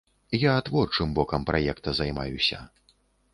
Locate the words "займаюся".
2.01-2.65